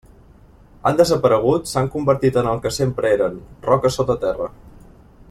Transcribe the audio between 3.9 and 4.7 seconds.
sota terra.